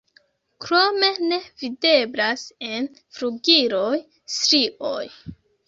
[0.67, 2.89] Krome ne videblas en
[3.21, 3.93] flugiloj
[4.41, 5.07] strioj.